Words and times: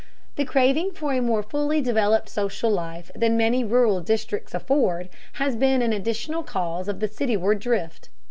The 0.35 0.45
craving 0.45 0.93
for 0.93 1.13
a 1.13 1.21
more 1.21 1.43
fully 1.43 1.79
developed 1.79 2.27
social 2.27 2.71
life 2.71 3.11
than 3.15 3.37
many 3.37 3.63
rural 3.63 4.01
districts 4.01 4.55
afford, 4.55 5.09
has 5.33 5.55
been 5.55 5.83
an 5.83 5.93
additional 5.93 6.41
cause 6.41 6.87
of 6.87 7.01
the 7.01 7.07
cityward 7.07 7.59
drift. 7.59 8.09